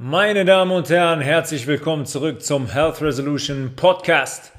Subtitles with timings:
[0.00, 4.52] Meine Damen und Herren, herzlich willkommen zurück zum Health Resolution Podcast.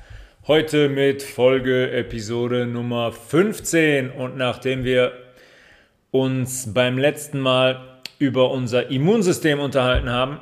[0.48, 5.14] Heute mit Folge Episode Nummer 15 und nachdem wir
[6.12, 10.42] uns beim letzten Mal über unser Immunsystem unterhalten haben,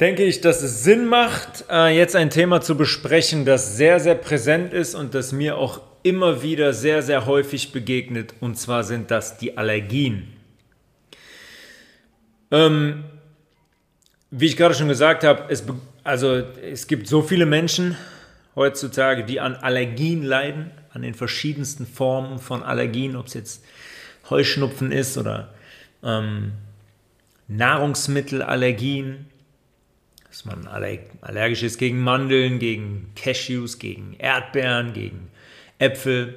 [0.00, 4.16] denke ich, dass es Sinn macht, äh, jetzt ein Thema zu besprechen, das sehr, sehr
[4.16, 8.34] präsent ist und das mir auch immer wieder sehr, sehr häufig begegnet.
[8.40, 10.28] Und zwar sind das die Allergien.
[12.50, 13.04] Ähm,
[14.36, 15.62] wie ich gerade schon gesagt habe, es,
[16.02, 17.96] also, es gibt so viele Menschen
[18.56, 23.64] heutzutage, die an Allergien leiden, an den verschiedensten Formen von Allergien, ob es jetzt
[24.28, 25.54] Heuschnupfen ist oder
[26.02, 26.52] ähm,
[27.46, 29.26] Nahrungsmittelallergien,
[30.28, 35.30] dass man allergisch ist gegen Mandeln, gegen Cashews, gegen Erdbeeren, gegen
[35.78, 36.34] Äpfel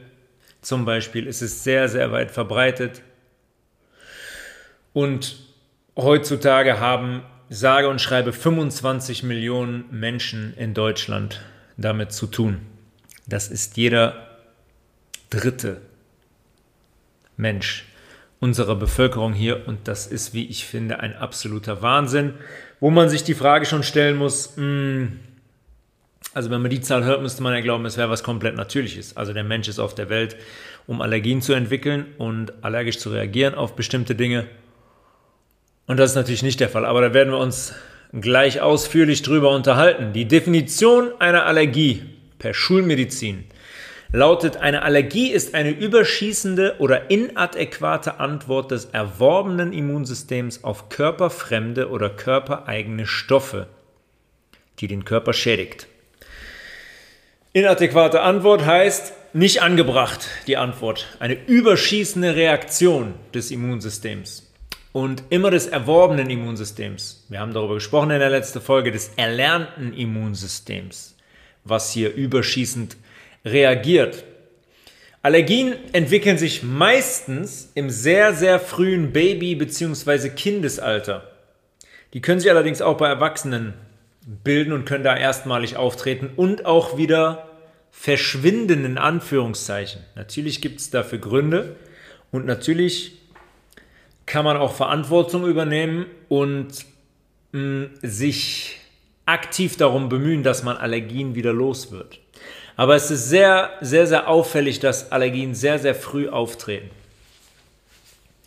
[0.61, 3.01] zum Beispiel, ist es sehr, sehr weit verbreitet.
[4.93, 5.37] Und
[5.95, 11.41] heutzutage haben sage und schreibe 25 Millionen Menschen in Deutschland
[11.77, 12.59] damit zu tun.
[13.25, 14.27] Das ist jeder
[15.29, 15.81] dritte
[17.35, 17.85] Mensch
[18.39, 22.33] unserer Bevölkerung hier und das ist, wie ich finde, ein absoluter Wahnsinn,
[22.79, 25.19] wo man sich die Frage schon stellen muss, mh, hm,
[26.33, 29.17] also wenn man die Zahl hört, müsste man ja glauben, es wäre was komplett Natürliches.
[29.17, 30.35] Also der Mensch ist auf der Welt,
[30.85, 34.45] um Allergien zu entwickeln und allergisch zu reagieren auf bestimmte Dinge.
[35.87, 37.73] Und das ist natürlich nicht der Fall, aber da werden wir uns
[38.13, 40.11] gleich ausführlich drüber unterhalten.
[40.13, 42.03] Die Definition einer Allergie
[42.39, 43.45] per Schulmedizin
[44.11, 52.09] lautet, eine Allergie ist eine überschießende oder inadäquate Antwort des erworbenen Immunsystems auf körperfremde oder
[52.09, 53.67] körpereigene Stoffe,
[54.79, 55.87] die den Körper schädigt.
[57.53, 61.07] Inadäquate Antwort heißt nicht angebracht, die Antwort.
[61.19, 64.46] Eine überschießende Reaktion des Immunsystems
[64.97, 67.23] und immer des erworbenen Immunsystems.
[67.29, 71.15] Wir haben darüber gesprochen in der letzten Folge des erlernten Immunsystems,
[71.63, 72.97] was hier überschießend
[73.45, 74.23] reagiert.
[75.21, 80.29] Allergien entwickeln sich meistens im sehr, sehr frühen Baby- bzw.
[80.29, 81.29] Kindesalter.
[82.15, 83.75] Die können sich allerdings auch bei Erwachsenen
[84.25, 87.47] bilden und können da erstmalig auftreten und auch wieder
[87.91, 90.01] verschwinden in Anführungszeichen.
[90.15, 91.75] Natürlich gibt es dafür Gründe
[92.31, 93.26] und natürlich
[94.27, 96.85] kann man auch Verantwortung übernehmen und
[97.53, 98.77] mh, mm, sich
[99.25, 102.19] aktiv darum bemühen, dass man Allergien wieder los wird.
[102.75, 106.91] Aber es ist sehr, sehr, sehr auffällig, dass Allergien sehr, sehr früh auftreten.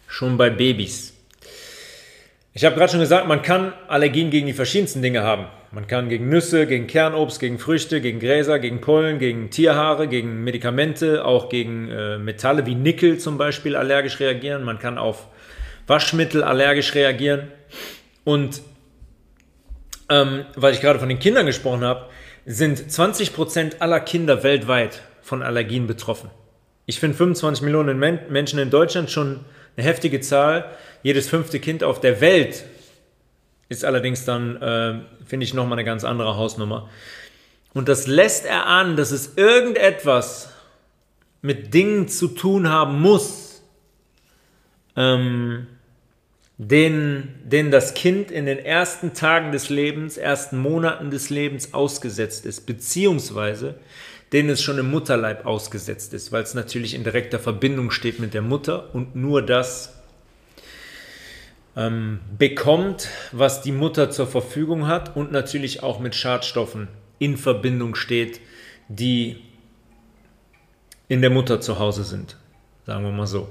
[0.06, 1.14] Schon bei Babys.
[2.52, 5.46] Ich habe gerade schon gesagt, man kann Allergien gegen die verschiedensten Dinge haben.
[5.72, 10.42] Man kann gegen Nüsse, gegen Kernobst, gegen Früchte, gegen Gräser, gegen Pollen, gegen Tierhaare, gegen
[10.42, 14.64] Medikamente, auch gegen äh, Metalle wie Nickel zum Beispiel allergisch reagieren.
[14.64, 15.28] Man kann auf
[15.90, 17.52] Waschmittel allergisch reagieren.
[18.24, 18.62] Und
[20.08, 22.06] ähm, weil ich gerade von den Kindern gesprochen habe,
[22.46, 26.30] sind 20% aller Kinder weltweit von Allergien betroffen.
[26.86, 29.40] Ich finde 25 Millionen Men Menschen in Deutschland schon
[29.76, 30.70] eine heftige Zahl.
[31.02, 32.64] Jedes fünfte Kind auf der Welt
[33.68, 36.88] ist allerdings dann, äh, finde ich, nochmal eine ganz andere Hausnummer.
[37.74, 40.52] Und das lässt erahnen, dass es irgendetwas
[41.42, 43.62] mit Dingen zu tun haben muss,
[44.96, 45.66] ähm,
[46.62, 52.44] denen, denen das Kind in den ersten Tagen des Lebens, ersten Monaten des Lebens ausgesetzt
[52.44, 53.76] ist, beziehungsweise
[54.34, 58.34] denen es schon im Mutterleib ausgesetzt ist, weil es natürlich in direkter Verbindung steht mit
[58.34, 59.94] der Mutter und nur das
[61.76, 66.88] ähm, bekommt, was die Mutter zur Verfügung hat und natürlich auch mit Schadstoffen
[67.18, 68.38] in Verbindung steht,
[68.88, 69.40] die
[71.08, 72.36] in der Mutter zu Hause sind.
[72.84, 73.48] Sagen wir mal so.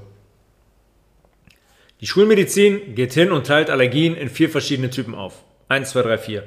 [2.02, 5.44] Die Schulmedizin geht hin und teilt Allergien in vier verschiedene Typen auf.
[5.68, 6.44] Eins, zwei, drei, vier.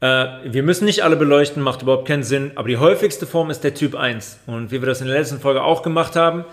[0.00, 0.06] Äh,
[0.44, 3.74] wir müssen nicht alle beleuchten, macht überhaupt keinen Sinn, aber die häufigste Form ist der
[3.74, 4.40] Typ 1.
[4.46, 6.46] Und wie wir das in der letzten Folge auch gemacht haben,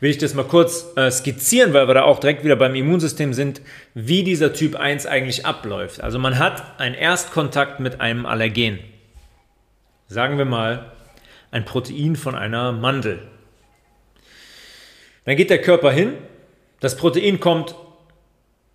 [0.00, 3.34] will ich das mal kurz äh, skizzieren, weil wir da auch direkt wieder beim Immunsystem
[3.34, 3.60] sind,
[3.94, 6.00] wie dieser Typ 1 eigentlich abläuft.
[6.00, 8.78] Also man hat einen Erstkontakt mit einem Allergen.
[10.08, 10.92] Sagen wir mal,
[11.50, 13.18] ein Protein von einer Mandel.
[15.24, 16.14] Dann geht der Körper hin,
[16.82, 17.76] das Protein kommt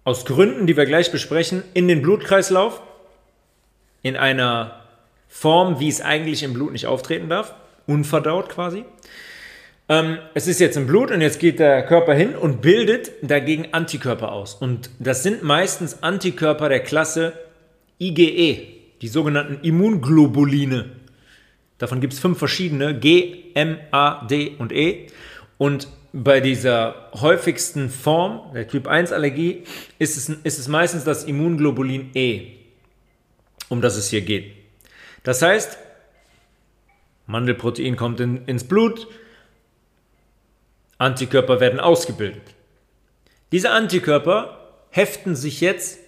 [0.06, 2.81] aus Gründen, die wir gleich besprechen, in den Blutkreislauf
[4.01, 4.81] in einer
[5.27, 7.54] Form, wie es eigentlich im Blut nicht auftreten darf,
[7.86, 8.86] unverdaut quasi.
[9.89, 13.74] Ähm, es ist jetzt im Blut und jetzt geht der Körper hin und bildet dagegen
[13.74, 14.56] Antikörper aus.
[14.56, 17.33] Und das sind meistens Antikörper der Klasse
[18.00, 18.68] IgE,
[19.01, 20.92] die sogenannten Immunglobuline.
[21.77, 25.07] Davon gibt es fünf verschiedene, G, M, A, D und E.
[25.57, 25.89] Und
[26.24, 29.64] bei dieser häufigsten Form, der Typ 1 Allergie,
[30.00, 32.54] ist es, ist es meistens das Immunglobulin E,
[33.69, 34.52] um das es hier geht.
[35.22, 35.78] Das heißt,
[37.28, 39.08] Mandelprotein kommt in, ins Blut,
[40.98, 42.56] Antikörper werden ausgebildet.
[43.52, 46.00] Diese Antikörper heften sich jetzt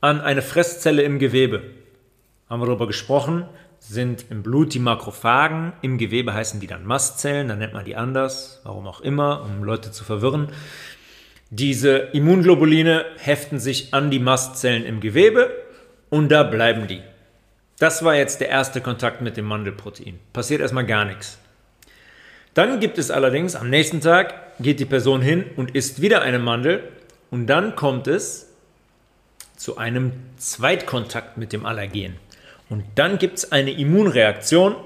[0.00, 1.62] an eine Fresszelle im Gewebe.
[2.50, 3.48] Haben wir darüber gesprochen,
[3.80, 7.96] sind im Blut die Makrophagen, im Gewebe heißen die dann Mastzellen, dann nennt man die
[7.96, 10.48] anders, warum auch immer, um Leute zu verwirren.
[11.50, 15.50] Diese Immunglobuline heften sich an die Mastzellen im Gewebe
[16.10, 17.00] und da bleiben die.
[17.78, 20.18] Das war jetzt der erste Kontakt mit dem Mandelprotein.
[20.32, 21.38] Passiert erstmal gar nichts.
[22.54, 26.40] Dann gibt es allerdings am nächsten Tag, geht die Person hin und isst wieder eine
[26.40, 26.82] Mandel
[27.30, 28.48] und dann kommt es
[29.56, 32.16] zu einem Zweitkontakt mit dem Allergen.
[32.68, 34.76] Und dann gibt es eine Immunreaktion,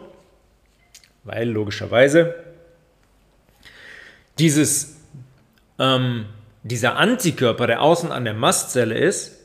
[1.25, 2.35] weil logischerweise
[4.39, 5.01] dieses,
[5.79, 6.27] ähm,
[6.63, 9.39] dieser Antikörper, der außen an der Mastzelle ist,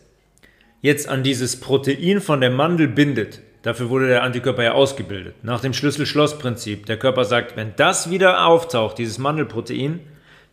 [0.82, 3.42] jetzt an dieses Protein von der Mandel bindet.
[3.64, 5.44] Dafür wurde der Antikörper ja ausgebildet.
[5.44, 6.86] Nach dem Schlüssel-Schloss-Prinzip.
[6.86, 10.00] Der Körper sagt, wenn das wieder auftaucht, dieses Mandelprotein,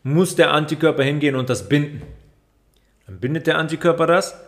[0.03, 2.03] muss der Antikörper hingehen und das binden.
[3.07, 4.39] Dann bindet der Antikörper das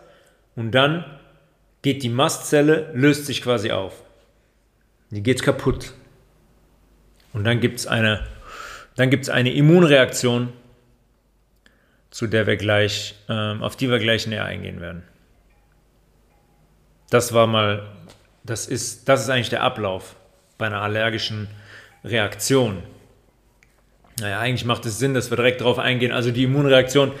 [0.55, 1.05] und dann
[1.87, 3.93] geht die Mastzelle, löst sich quasi auf.
[5.09, 5.93] Die geht kaputt.
[7.31, 8.27] Und dann gibt es eine,
[8.97, 10.51] eine Immunreaktion,
[12.11, 15.03] zu der wir gleich, ähm, auf die wir gleich näher eingehen werden.
[17.09, 17.87] Das war mal,
[18.43, 20.17] das ist, das ist eigentlich der Ablauf
[20.57, 21.47] bei einer allergischen
[22.03, 22.83] Reaktion.
[24.19, 26.11] Naja, eigentlich macht es Sinn, dass wir direkt darauf eingehen.
[26.11, 27.13] Also die Immunreaktion,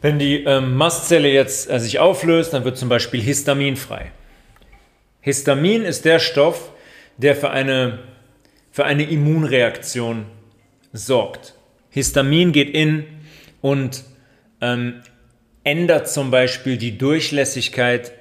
[0.00, 4.12] wenn die ähm, Mastzelle jetzt äh, sich auflöst, dann wird zum Beispiel Histamin frei.
[5.20, 6.72] Histamin ist der Stoff,
[7.16, 7.98] der für eine,
[8.70, 10.26] für eine Immunreaktion
[10.92, 11.54] sorgt.
[11.90, 13.04] Histamin geht in
[13.60, 14.04] und
[14.60, 15.02] ähm,
[15.64, 18.12] ändert zum Beispiel die Durchlässigkeit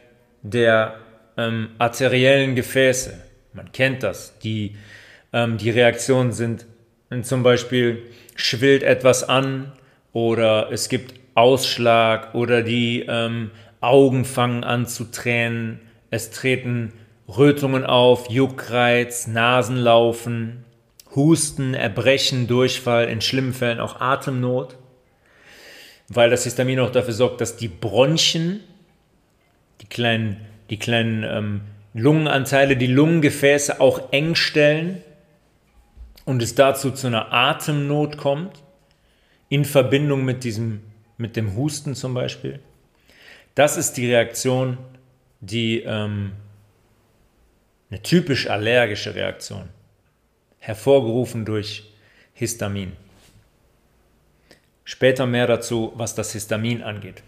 [0.42, 0.96] der
[1.38, 3.22] ähm, arteriellen Gefäße.
[3.54, 4.38] Man kennt das.
[4.40, 4.76] Die,
[5.32, 6.66] ähm, die Reaktionen sind
[7.22, 8.04] zum Beispiel
[8.36, 9.72] schwillt etwas an
[10.12, 15.80] oder es gibt Ausschlag oder die ähm, Augen fangen an zu tränen,
[16.10, 16.94] es treten
[17.28, 20.66] Rötungen auf, Juckreiz, Nasenlaufen,
[21.16, 24.78] Husten, Erbrechen, Durchfall, in schlimmen Fällen auch Atemnot,
[26.08, 28.62] weil das Histamin auch dafür sorgt, dass die Bronchien
[29.82, 30.38] die kleinen,
[30.70, 31.62] die kleinen ähm,
[31.94, 35.02] Lungenanteile, die Lungengefäße auch eng stellen
[36.26, 38.64] und es dazu zu einer Atemnot kommt,
[39.50, 40.82] in Verbindung mit diesem,
[41.18, 42.60] mit dem Husten zum Beispiel.
[43.56, 44.78] Das ist die Reaktion,
[45.40, 46.34] die ähm,
[47.90, 49.70] eine typisch allergische Reaktion,
[50.60, 51.92] hervorgerufen durch
[52.34, 52.94] Histamin.
[54.84, 57.24] Später mehr dazu, was das Histamin angeht.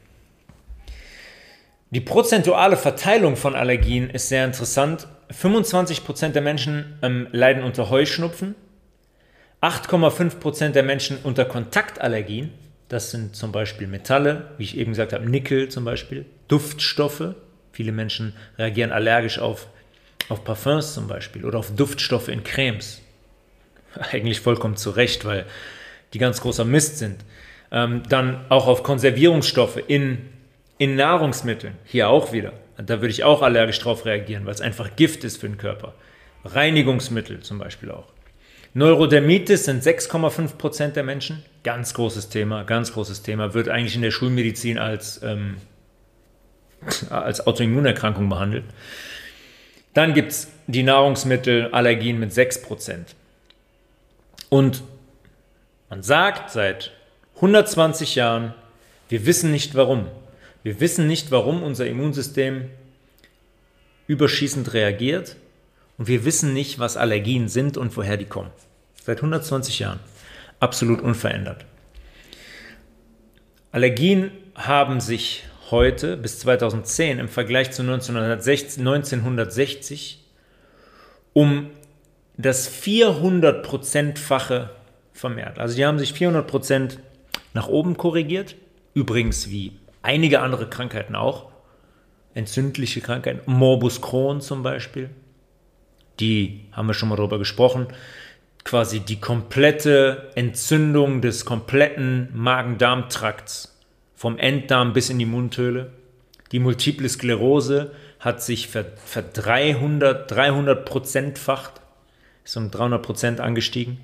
[1.91, 5.07] Die prozentuale Verteilung von Allergien ist sehr interessant.
[5.31, 8.55] 25% der Menschen ähm, leiden unter Heuschnupfen,
[9.61, 12.51] 8,5% der Menschen unter Kontaktallergien.
[12.89, 17.35] Das sind zum Beispiel Metalle, wie ich eben gesagt habe, Nickel zum Beispiel, Duftstoffe.
[17.71, 19.67] Viele Menschen reagieren allergisch auf,
[20.27, 23.01] auf Parfums zum Beispiel oder auf Duftstoffe in Cremes.
[24.11, 25.45] Eigentlich vollkommen zu Recht, weil
[26.13, 27.23] die ganz großer Mist sind.
[27.71, 30.29] Ähm, dann auch auf Konservierungsstoffe in
[30.79, 32.53] in Nahrungsmitteln, hier auch wieder.
[32.77, 35.93] Da würde ich auch allergisch drauf reagieren, weil es einfach Gift ist für den Körper.
[36.45, 38.07] Reinigungsmittel zum Beispiel auch.
[38.73, 41.43] Neurodermitis sind 6,5% der Menschen.
[41.63, 43.53] Ganz großes Thema, ganz großes Thema.
[43.53, 45.57] Wird eigentlich in der Schulmedizin als, ähm,
[47.09, 48.65] als Autoimmunerkrankung behandelt.
[49.93, 53.15] Dann gibt es die Nahrungsmittelallergien mit 6%
[54.49, 54.83] Und
[55.89, 56.91] man sagt seit
[57.35, 58.53] 120 Jahren,
[59.09, 60.05] wir wissen nicht warum.
[60.61, 62.69] Wir wissen nicht, warum unser Immunsystem
[64.07, 65.35] überschießend reagiert
[65.99, 68.49] und wir wissen nicht, was Allergien sind und woher die kommen.
[69.03, 69.99] Seit 120 Jahren.
[70.59, 71.65] Absolut unverändert.
[73.71, 80.25] Allergien haben sich heute bis 2010 im Vergleich zu 1960, 1960
[81.33, 81.69] um
[82.37, 84.69] das 400%-fache
[85.13, 85.59] vermehrt.
[85.59, 86.97] Also die haben sich 400%
[87.53, 88.55] nach oben korrigiert.
[88.93, 91.51] Übrigens wie einige andere Krankheiten auch.
[92.33, 95.09] Entzündliche Krankheiten, Morbus Crohn zum Beispiel.
[96.19, 97.87] Die haben wir schon mal darüber gesprochen.
[98.63, 103.79] Quasi die komplette Entzündung des kompletten Magen-Darm-Trakts,
[104.15, 105.91] vom Enddarm bis in die Mundhöhle.
[106.51, 111.79] Die Multiple Sklerose hat sich ver, ver 300, 300 Prozentfacht,
[112.43, 113.99] ist um 300 Prozent angestiegen.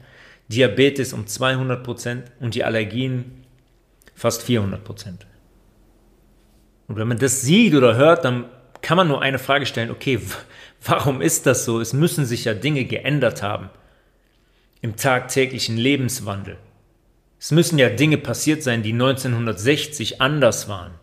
[0.48, 3.44] Diabetes um 200 Prozent und die Allergien
[4.14, 5.26] fast 400 Prozent.
[6.88, 8.46] Und wenn man das sieht oder hört, dann
[8.82, 10.20] kann man nur eine Frage stellen, okay,
[10.86, 11.80] warum ist das so?
[11.80, 13.70] Es müssen sich ja Dinge geändert haben
[14.82, 16.58] im tagtäglichen Lebenswandel.
[17.40, 20.94] Es müssen ja Dinge passiert sein, die 1960 anders waren,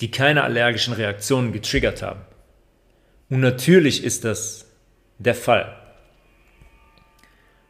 [0.00, 2.20] die keine allergischen Reaktionen getriggert haben.
[3.30, 4.66] Und natürlich ist das
[5.18, 5.76] der Fall.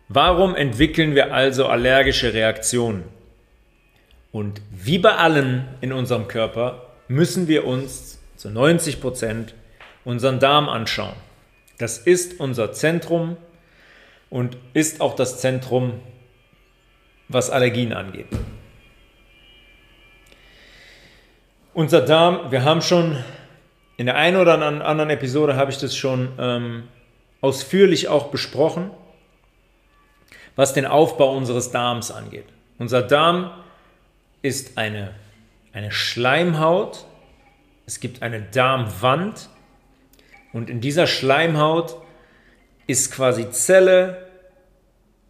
[0.09, 3.05] Warum entwickeln wir also allergische Reaktionen?
[4.31, 9.55] Und wie bei allen in unserem Körper müssen wir uns zu 90 Prozent
[10.05, 11.15] unseren Darm anschauen.
[11.83, 13.37] Das ist unser Zentrum
[14.31, 15.95] und ist auch das Zentrum,
[17.27, 18.29] was Allergien angeht.
[21.75, 23.17] Unser Darm, wir haben schon
[23.97, 26.85] in der einen oder anderen Episode habe ich das schon ähm,
[27.41, 28.93] ausführlich auch besprochen,
[30.55, 32.47] was den Aufbau unseres Darms angeht.
[32.79, 33.51] Unser Darm
[34.41, 35.17] ist eine,
[35.73, 37.07] eine Schleimhaut,
[37.87, 39.49] es gibt eine Darmwand
[40.53, 41.97] und in dieser Schleimhaut
[42.87, 44.27] ist quasi Zelle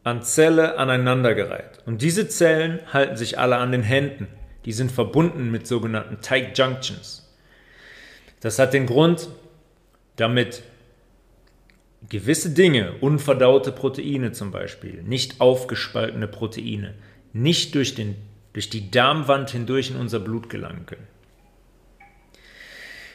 [0.04, 1.80] an Zelle aneinandergereiht.
[1.86, 4.26] Und diese Zellen halten sich alle an den Händen.
[4.64, 7.32] Die sind verbunden mit sogenannten Tight Junctions.
[8.40, 9.28] Das hat den Grund,
[10.16, 10.62] damit
[12.08, 16.94] gewisse Dinge, unverdaute Proteine zum Beispiel, nicht aufgespaltene Proteine,
[17.32, 18.16] nicht durch, den,
[18.52, 21.06] durch die Darmwand hindurch in unser Blut gelangen können.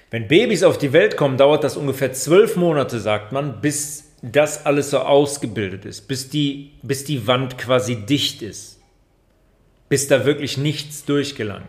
[0.09, 4.65] Wenn Babys auf die Welt kommen, dauert das ungefähr zwölf Monate, sagt man, bis das
[4.65, 8.79] alles so ausgebildet ist, bis die, bis die Wand quasi dicht ist,
[9.89, 11.67] bis da wirklich nichts durchgelangt.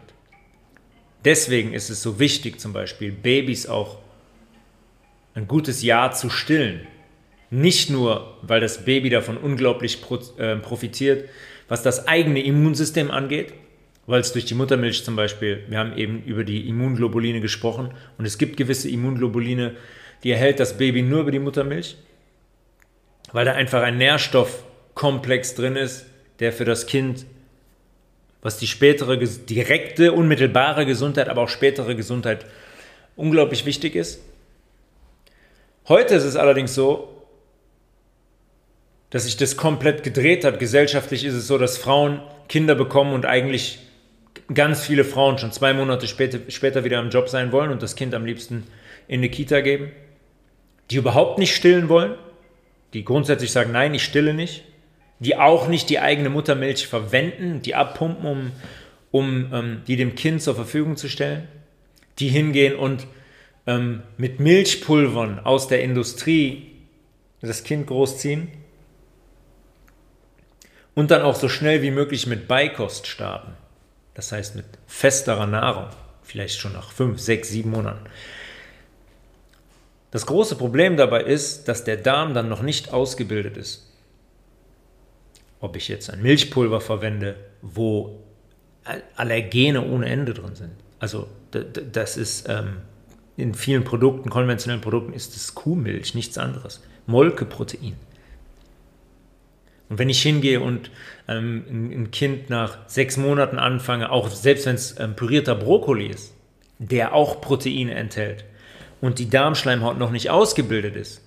[1.25, 3.99] Deswegen ist es so wichtig, zum Beispiel Babys auch
[5.35, 6.87] ein gutes Jahr zu stillen.
[7.51, 9.99] Nicht nur, weil das Baby davon unglaublich
[10.39, 11.29] äh, profitiert,
[11.67, 13.53] was das eigene Immunsystem angeht,
[14.09, 18.25] weil es durch die Muttermilch zum Beispiel, wir haben eben über die Immunglobuline gesprochen und
[18.25, 19.77] es gibt gewisse Immunglobuline,
[20.25, 21.99] die erhält das Baby nur über die Muttermilch,
[23.33, 26.07] weil da einfach ein Nährstoffkomplex drin ist,
[26.41, 27.27] der für das Kind,
[28.41, 32.47] was die spätere, direkte, unmittelbare Gesundheit, aber auch spätere Gesundheit
[33.15, 34.23] unglaublich wichtig ist.
[35.87, 37.27] Heute ist es allerdings so,
[39.11, 40.59] dass sich das komplett gedreht hat.
[40.59, 43.81] Gesellschaftlich ist es so, dass Frauen Kinder bekommen und eigentlich
[44.53, 47.97] ganz viele Frauen schon zwei Monate später, später wieder im Job sein wollen und das
[47.97, 48.67] Kind am liebsten
[49.07, 49.91] in eine Kita geben,
[50.91, 52.15] die überhaupt nicht stillen wollen,
[52.95, 54.65] die grundsätzlich sagen, nein, ich stille nicht,
[55.19, 58.53] die auch nicht die eigene Muttermilch verwenden, die abpumpen, um,
[59.11, 61.49] um ähm, die dem Kind zur Verfügung zu stellen,
[62.19, 63.07] die hingehen und
[63.67, 66.73] ähm, mit Milchpulvern aus der Industrie
[67.43, 68.49] das Kind großziehen
[70.95, 73.53] und dann auch so schnell wie möglich mit Beikost starten.
[74.19, 75.91] Das heißt mit festerer Nahrung,
[76.25, 78.05] vielleicht schon nach fünf, sechs, sieben Monaten.
[80.11, 83.95] Das große Problem dabei ist, dass der Darm dann noch nicht ausgebildet ist.
[85.61, 88.25] Ob ich jetzt ein Milchpulver verwende, wo
[89.15, 90.73] Allergene ohne Ende drin sind.
[90.99, 92.79] Also das ist ähm,
[93.37, 96.83] in vielen Produkten, konventionellen Produkten, ist es Kuhmilch, nichts anderes.
[97.07, 97.95] Molkeprotein.
[99.89, 100.91] Und wenn ich hingehe und
[101.29, 106.35] ähm, ein Kind nach sechs Monaten anfange, auch selbst wenn es ähm, pürierter Brokkoli ist,
[106.79, 108.45] der auch Proteine enthält
[109.01, 111.23] und die Darmschleimhaut noch nicht ausgebildet ist,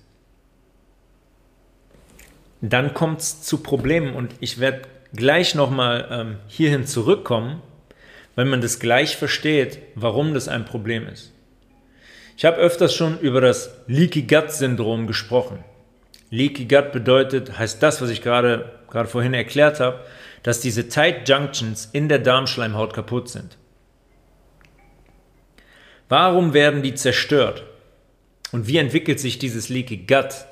[2.60, 7.60] dann kommt es zu Problemen und ich werde gleich nochmal ähm, hierhin zurückkommen,
[8.36, 11.32] weil man das gleich versteht, warum das ein Problem ist.
[12.36, 15.64] Ich habe öfters schon über das Leaky Gut Syndrom gesprochen.
[16.32, 20.00] Leaky Gut bedeutet, heißt das, was ich gerade, gerade vorhin erklärt habe,
[20.42, 23.58] dass diese Tight Junctions in der Darmschleimhaut kaputt sind.
[26.08, 27.64] Warum werden die zerstört?
[28.50, 30.46] Und wie entwickelt sich dieses Leaky Gut?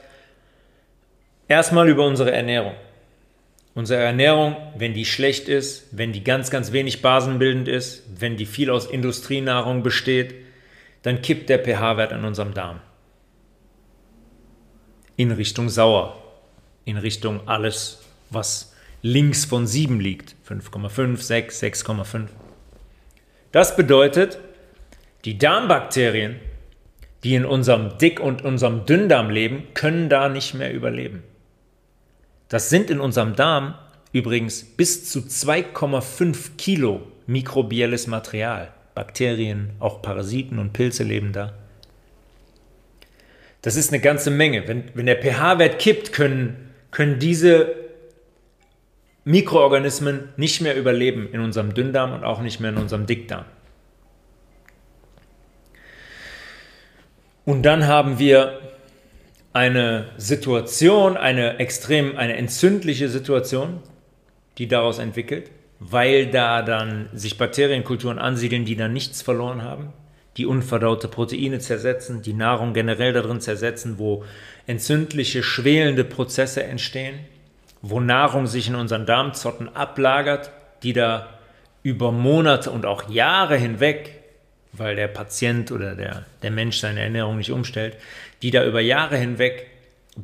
[1.49, 2.75] Erstmal über unsere Ernährung.
[3.75, 8.46] Unsere Ernährung, wenn die schlecht ist, wenn die ganz, ganz wenig basenbildend ist, wenn die
[8.46, 10.34] viel aus Industrienahrung besteht,
[11.02, 12.80] dann kippt der pH-Wert in unserem Darm
[15.20, 16.16] in Richtung sauer,
[16.86, 18.00] in Richtung alles,
[18.30, 18.72] was
[19.02, 22.28] links von 7 liegt, 5,5, 6, 6,5.
[23.52, 24.38] Das bedeutet,
[25.26, 26.36] die Darmbakterien,
[27.22, 31.22] die in unserem Dick- und unserem Dünndarm leben, können da nicht mehr überleben.
[32.48, 33.74] Das sind in unserem Darm
[34.12, 38.72] übrigens bis zu 2,5 Kilo mikrobielles Material.
[38.94, 41.52] Bakterien, auch Parasiten und Pilze leben da.
[43.62, 44.66] Das ist eine ganze Menge.
[44.66, 47.74] Wenn, wenn der pH-Wert kippt, können, können diese
[49.24, 53.44] Mikroorganismen nicht mehr überleben in unserem Dünndarm und auch nicht mehr in unserem Dickdarm.
[57.44, 58.60] Und dann haben wir
[59.52, 63.80] eine Situation, eine extrem, eine entzündliche Situation,
[64.58, 65.50] die daraus entwickelt,
[65.80, 69.92] weil da dann sich Bakterienkulturen ansiedeln, die dann nichts verloren haben,
[70.37, 74.25] die unverdaute Proteine zersetzen, die Nahrung generell darin zersetzen, wo
[74.66, 77.18] entzündliche, schwelende Prozesse entstehen,
[77.82, 80.50] wo Nahrung sich in unseren Darmzotten ablagert,
[80.82, 81.28] die da
[81.82, 84.14] über Monate und auch Jahre hinweg,
[84.72, 87.96] weil der Patient oder der, der Mensch seine Ernährung nicht umstellt,
[88.42, 89.66] die da über Jahre hinweg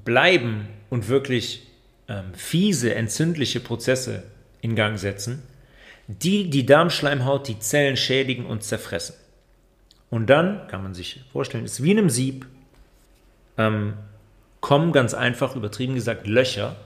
[0.04, 1.66] bleiben und wirklich
[2.08, 4.22] ähm, fiese, entzündliche Prozesse
[4.60, 5.42] in Gang setzen,
[6.06, 9.16] die die Darmschleimhaut, die Zellen schädigen und zerfressen.
[10.10, 12.46] Und dann kann man sich vorstellen, ist wie in einem Sieb,
[13.58, 13.94] ähm,
[14.60, 16.76] kommen ganz einfach, übertrieben gesagt, Löcher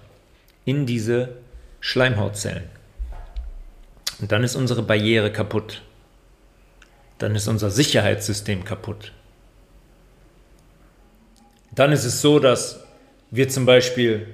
[0.64, 1.36] in diese
[1.80, 2.64] Schleimhautzellen.
[4.20, 5.82] Und dann ist unsere Barriere kaputt.
[7.18, 9.12] Dann ist unser Sicherheitssystem kaputt.
[11.72, 12.84] Dann ist es so, dass
[13.30, 14.26] wir zum Beispiel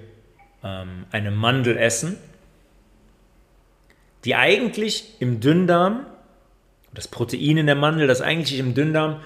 [0.64, 2.16] ähm, eine Mandel essen,
[4.24, 6.06] die eigentlich im Dünndarm,
[6.96, 9.20] das Protein in der Mandel, das eigentlich im Dünndarm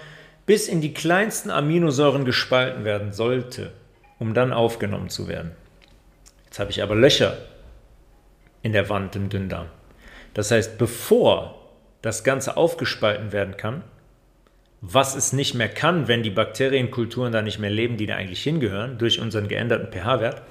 [0.45, 3.73] bis in die kleinsten Aminosäuren gespalten werden sollte,
[4.19, 5.53] um dann aufgenommen zu werden.
[6.47, 7.39] Jetzt habe ich aber Löcher
[8.63, 9.69] in der Wand im Dünndarm.
[10.35, 11.57] Das heißt, bevor
[12.03, 13.85] das Ganze aufgespalten werden kann,
[14.81, 18.43] was es nicht mehr kann, wenn die Bakterienkulturen da nicht mehr leben, die da eigentlich
[18.43, 20.43] hingehören, durch unseren geänderten pH-Wert,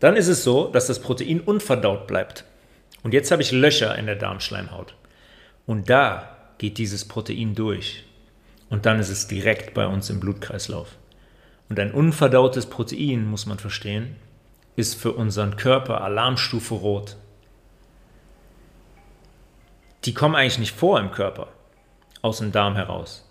[0.00, 2.44] dann ist es so, dass das Protein unverdaut bleibt.
[3.08, 4.94] Und jetzt habe ich Löcher in der Darmschleimhaut.
[5.64, 8.04] Und da geht dieses Protein durch.
[8.68, 10.88] Und dann ist es direkt bei uns im Blutkreislauf.
[11.70, 14.16] Und ein unverdautes Protein, muss man verstehen,
[14.76, 17.16] ist für unseren Körper Alarmstufe rot.
[20.04, 21.48] Die kommen eigentlich nicht vor im Körper,
[22.20, 23.26] aus dem Darm heraus.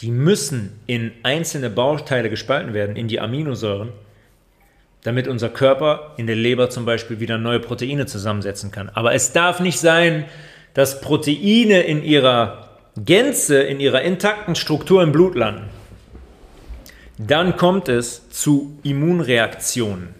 [0.00, 3.92] Die müssen in einzelne Bauteile gespalten werden, in die Aminosäuren,
[5.02, 8.90] damit unser Körper in der Leber zum Beispiel wieder neue Proteine zusammensetzen kann.
[8.90, 10.26] Aber es darf nicht sein,
[10.74, 15.68] dass Proteine in ihrer Gänze, in ihrer intakten Struktur im Blut landen.
[17.18, 20.14] Dann kommt es zu Immunreaktionen.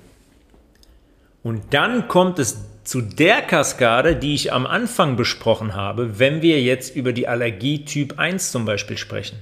[1.43, 6.61] Und dann kommt es zu der Kaskade, die ich am Anfang besprochen habe, wenn wir
[6.61, 9.39] jetzt über die Allergie Typ 1 zum Beispiel sprechen.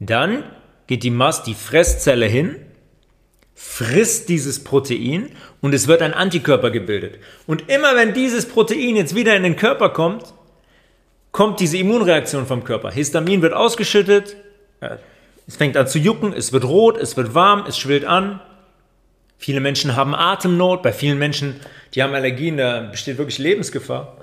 [0.00, 0.42] Dann
[0.86, 2.56] geht die Mast, die Fresszelle hin
[3.60, 7.18] frisst dieses Protein und es wird ein Antikörper gebildet.
[7.48, 10.32] Und immer wenn dieses Protein jetzt wieder in den Körper kommt,
[11.32, 12.92] kommt diese Immunreaktion vom Körper.
[12.92, 14.36] Histamin wird ausgeschüttet,
[15.48, 18.40] es fängt an zu jucken, es wird rot, es wird warm, es schwillt an.
[19.38, 21.56] Viele Menschen haben Atemnot, bei vielen Menschen,
[21.94, 24.18] die haben Allergien, da besteht wirklich Lebensgefahr.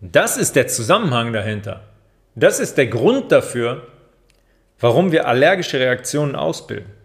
[0.00, 1.82] Das ist der Zusammenhang dahinter.
[2.34, 3.86] Das ist der Grund dafür,
[4.80, 7.03] warum wir allergische Reaktionen ausbilden.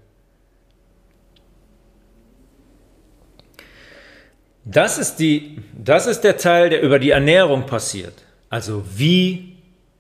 [4.66, 8.24] Das ist, die, das ist der Teil, der über die Ernährung passiert.
[8.50, 9.58] Also wie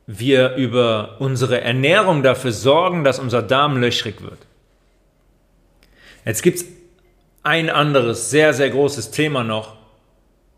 [0.07, 4.39] wir über unsere Ernährung dafür sorgen, dass unser Darm löchrig wird.
[6.25, 6.65] Jetzt gibt es
[7.43, 9.75] ein anderes, sehr, sehr großes Thema noch,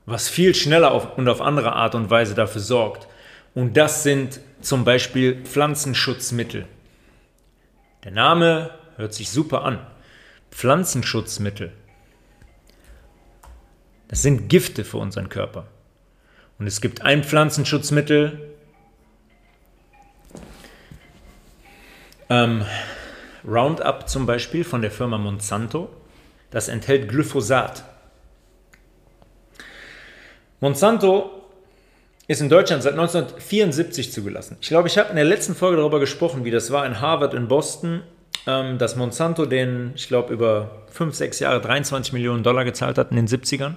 [0.05, 3.07] was viel schneller auf, und auf andere Art und Weise dafür sorgt.
[3.53, 6.65] Und das sind zum Beispiel Pflanzenschutzmittel.
[8.03, 9.79] Der Name hört sich super an.
[10.51, 11.71] Pflanzenschutzmittel.
[14.11, 15.65] Das sind Gifte für unseren Körper.
[16.59, 18.51] Und es gibt ein Pflanzenschutzmittel,
[22.29, 22.65] ähm,
[23.47, 25.89] Roundup zum Beispiel von der Firma Monsanto,
[26.51, 27.85] das enthält Glyphosat.
[30.59, 31.31] Monsanto
[32.27, 34.57] ist in Deutschland seit 1974 zugelassen.
[34.59, 37.33] Ich glaube, ich habe in der letzten Folge darüber gesprochen, wie das war in Harvard
[37.33, 38.03] in Boston,
[38.45, 43.11] ähm, dass Monsanto den, ich glaube, über 5, 6 Jahre 23 Millionen Dollar gezahlt hat
[43.11, 43.75] in den 70ern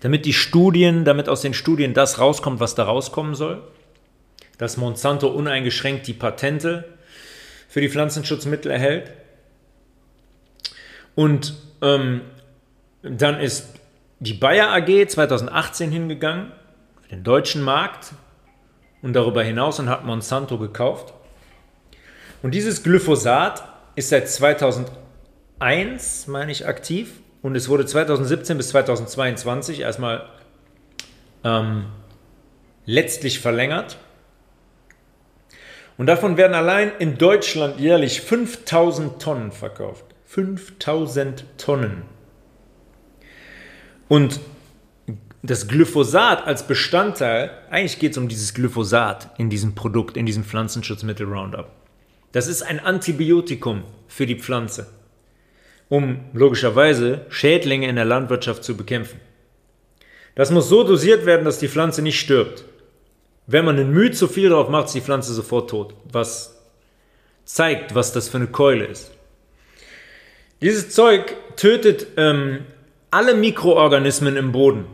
[0.00, 3.62] damit die Studien, damit aus den Studien das rauskommt, was da rauskommen soll,
[4.58, 6.84] dass Monsanto uneingeschränkt die Patente
[7.68, 9.12] für die Pflanzenschutzmittel erhält.
[11.14, 12.22] Und ähm,
[13.02, 13.74] dann ist
[14.20, 16.52] die Bayer AG 2018 hingegangen
[17.02, 18.12] für den deutschen Markt
[19.02, 21.14] und darüber hinaus und hat Monsanto gekauft.
[22.42, 23.64] Und dieses Glyphosat
[23.96, 30.28] ist seit 2001, meine ich, aktiv und es wurde 2017 bis 2022 erstmal
[31.44, 31.86] ähm,
[32.84, 33.98] letztlich verlängert.
[35.96, 40.04] Und davon werden allein in Deutschland jährlich 5000 Tonnen verkauft.
[40.26, 42.02] 5000 Tonnen.
[44.08, 44.40] Und
[45.42, 50.44] das Glyphosat als Bestandteil, eigentlich geht es um dieses Glyphosat in diesem Produkt, in diesem
[50.44, 51.70] Pflanzenschutzmittel Roundup.
[52.32, 54.88] Das ist ein Antibiotikum für die Pflanze,
[55.88, 59.20] um logischerweise Schädlinge in der Landwirtschaft zu bekämpfen.
[60.34, 62.64] Das muss so dosiert werden, dass die Pflanze nicht stirbt.
[63.46, 66.56] Wenn man einen Mühe zu viel drauf macht, ist die Pflanze sofort tot, was
[67.44, 69.10] zeigt, was das für eine Keule ist.
[70.60, 72.66] Dieses Zeug tötet ähm,
[73.10, 74.84] alle Mikroorganismen im Boden.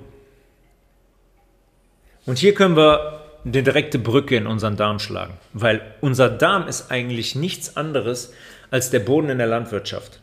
[2.27, 6.91] Und hier können wir eine direkte Brücke in unseren Darm schlagen, weil unser Darm ist
[6.91, 8.33] eigentlich nichts anderes
[8.71, 10.21] als der Boden in der Landwirtschaft,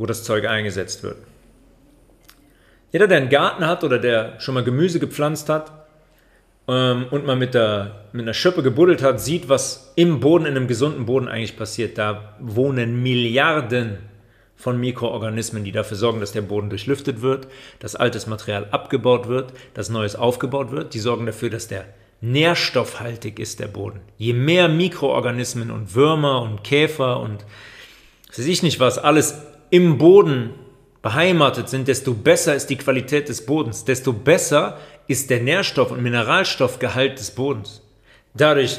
[0.00, 1.18] wo das Zeug eingesetzt wird.
[2.90, 5.70] Jeder, der einen Garten hat oder der schon mal Gemüse gepflanzt hat
[6.66, 10.56] ähm, und mal mit, der, mit einer Schippe gebuddelt hat, sieht, was im Boden, in
[10.56, 11.98] einem gesunden Boden eigentlich passiert.
[11.98, 13.98] Da wohnen Milliarden
[14.56, 19.52] von Mikroorganismen, die dafür sorgen, dass der Boden durchlüftet wird, dass altes Material abgebaut wird,
[19.74, 20.94] dass neues aufgebaut wird.
[20.94, 21.84] Die sorgen dafür, dass der
[22.22, 24.00] nährstoffhaltig ist, der Boden.
[24.16, 27.44] Je mehr Mikroorganismen und Würmer und Käfer und
[28.30, 30.50] weiß ich nicht was, alles im Boden
[31.02, 36.02] beheimatet sind, desto besser ist die Qualität des Bodens, desto besser ist der Nährstoff- und
[36.02, 37.82] Mineralstoffgehalt des Bodens.
[38.34, 38.78] Dadurch,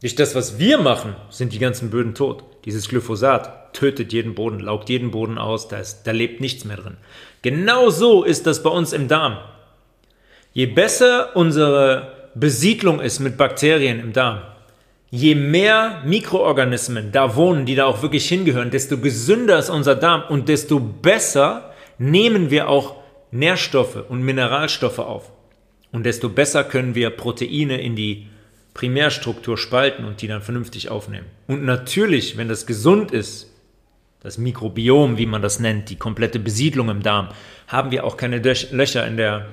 [0.00, 2.44] durch das, was wir machen, sind die ganzen Böden tot.
[2.64, 6.76] Dieses Glyphosat tötet jeden Boden, laugt jeden Boden aus, da, ist, da lebt nichts mehr
[6.76, 6.96] drin.
[7.42, 9.38] Genau so ist das bei uns im Darm.
[10.52, 14.42] Je besser unsere Besiedlung ist mit Bakterien im Darm,
[15.12, 20.24] je mehr Mikroorganismen da wohnen, die da auch wirklich hingehören, desto gesünder ist unser Darm
[20.30, 22.96] und desto besser nehmen wir auch
[23.30, 25.30] Nährstoffe und Mineralstoffe auf.
[25.92, 28.28] Und desto besser können wir Proteine in die
[28.72, 31.26] Primärstruktur spalten und die dann vernünftig aufnehmen.
[31.46, 33.50] Und natürlich, wenn das gesund ist,
[34.22, 37.28] das Mikrobiom, wie man das nennt, die komplette Besiedlung im Darm,
[37.66, 39.46] haben wir auch keine Löcher in der,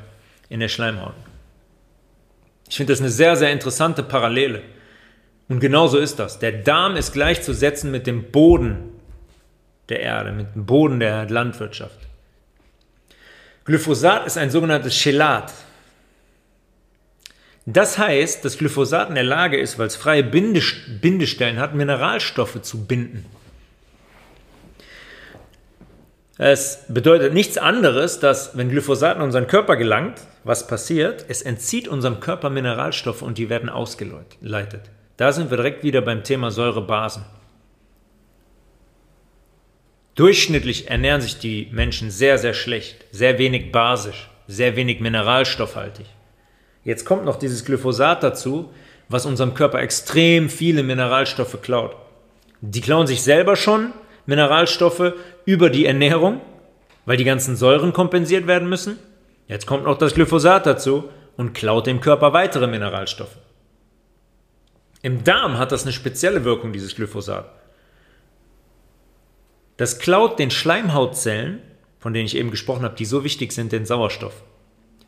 [0.48, 1.16] in der Schleimhaut.
[2.70, 4.62] Ich finde das eine sehr, sehr interessante Parallele.
[5.50, 6.40] Und genauso ist das.
[6.40, 8.94] Der Darm ist gleichzusetzen mit dem Boden
[9.90, 11.98] der Erde, mit dem Boden der Landwirtschaft.
[13.66, 15.52] Glyphosat ist ein sogenanntes Chelat.
[17.66, 22.86] Das heißt, dass Glyphosat in der Lage ist, weil es freie Bindestellen hat, Mineralstoffe zu
[22.86, 23.26] binden.
[26.38, 31.26] Es bedeutet nichts anderes, dass wenn Glyphosat in unseren Körper gelangt, was passiert?
[31.28, 34.82] Es entzieht unserem Körper Mineralstoffe und die werden ausgeleitet.
[35.20, 37.26] Da sind wir direkt wieder beim Thema Säurebasen.
[40.16, 46.06] Durchschnittlich ernähren sich die Menschen sehr, sehr schlecht, sehr wenig basisch, sehr wenig mineralstoffhaltig.
[46.86, 48.72] Jetzt kommt noch dieses Glyphosat dazu,
[49.10, 51.98] was unserem Körper extrem viele Mineralstoffe klaut.
[52.62, 53.92] Die klauen sich selber schon
[54.26, 56.40] Mineralstoffe über die Ernährung,
[57.06, 58.98] weil die ganzen Säuren kompensiert werden müssen.
[59.50, 63.36] Jetzt kommt noch das Glyphosat dazu und klaut dem Körper weitere Mineralstoffe.
[65.02, 67.50] Im Darm hat das eine spezielle Wirkung, dieses Glyphosat.
[69.78, 71.62] Das klaut den Schleimhautzellen,
[72.00, 74.44] von denen ich eben gesprochen habe, die so wichtig sind, den Sauerstoff.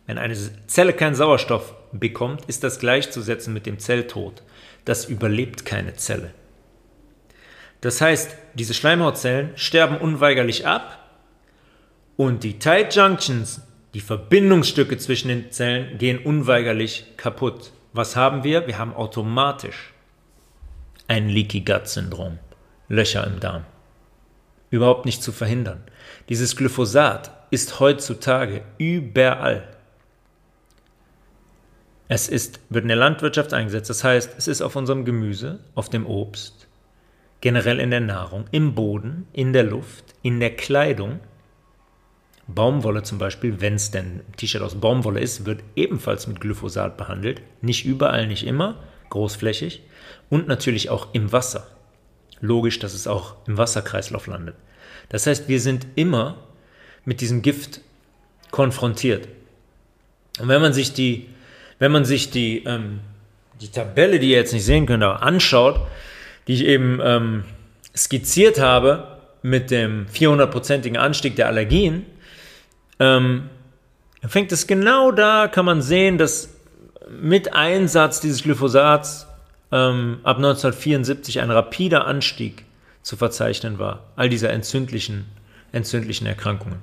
[0.07, 0.35] Wenn eine
[0.67, 4.43] Zelle keinen Sauerstoff bekommt, ist das gleichzusetzen mit dem Zelltod.
[4.85, 6.33] Das überlebt keine Zelle.
[7.81, 11.09] Das heißt, diese Schleimhautzellen sterben unweigerlich ab
[12.15, 13.61] und die Tight Junctions,
[13.93, 17.71] die Verbindungsstücke zwischen den Zellen, gehen unweigerlich kaputt.
[17.93, 18.67] Was haben wir?
[18.67, 19.93] Wir haben automatisch
[21.07, 22.39] ein Leaky Gut Syndrom,
[22.87, 23.65] Löcher im Darm.
[24.69, 25.83] Überhaupt nicht zu verhindern.
[26.29, 29.67] Dieses Glyphosat ist heutzutage überall.
[32.07, 33.89] Es ist, wird in der Landwirtschaft eingesetzt.
[33.89, 36.67] Das heißt, es ist auf unserem Gemüse, auf dem Obst,
[37.41, 41.19] generell in der Nahrung, im Boden, in der Luft, in der Kleidung.
[42.53, 46.97] Baumwolle zum Beispiel, wenn es denn ein T-Shirt aus Baumwolle ist, wird ebenfalls mit Glyphosat
[46.97, 47.41] behandelt.
[47.61, 48.75] Nicht überall, nicht immer,
[49.09, 49.81] großflächig.
[50.29, 51.67] Und natürlich auch im Wasser.
[52.39, 54.55] Logisch, dass es auch im Wasserkreislauf landet.
[55.09, 56.37] Das heißt, wir sind immer
[57.05, 57.81] mit diesem Gift
[58.51, 59.27] konfrontiert.
[60.39, 61.27] Und wenn man sich die
[61.81, 62.99] wenn man sich die, ähm,
[63.59, 65.79] die Tabelle, die ihr jetzt nicht sehen könnt, aber anschaut,
[66.47, 67.43] die ich eben ähm,
[67.97, 72.05] skizziert habe mit dem 400-prozentigen Anstieg der Allergien,
[73.01, 73.49] ähm,
[74.25, 76.49] fängt es genau da, kann man sehen, dass
[77.09, 79.25] mit Einsatz dieses Glyphosats
[79.71, 82.63] ähm, ab 1974 ein rapider Anstieg
[83.01, 85.25] zu verzeichnen war, all dieser entzündlichen,
[85.71, 86.79] entzündlichen Erkrankungen.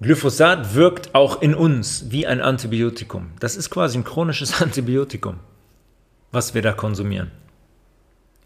[0.00, 3.32] Glyphosat wirkt auch in uns wie ein Antibiotikum.
[3.38, 5.40] Das ist quasi ein chronisches Antibiotikum,
[6.32, 7.30] was wir da konsumieren.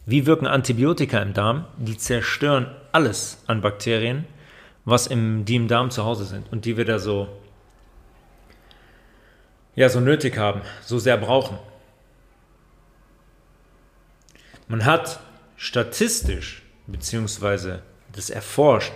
[0.09, 1.65] Wie wirken Antibiotika im Darm?
[1.77, 4.25] Die zerstören alles an Bakterien,
[4.85, 7.27] was im, die im Darm zu Hause sind und die wir da so,
[9.75, 11.59] ja, so nötig haben, so sehr brauchen.
[14.69, 15.19] Man hat
[15.57, 17.81] statistisch, beziehungsweise
[18.13, 18.93] das erforscht,